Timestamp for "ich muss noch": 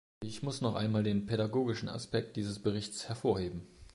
0.23-0.73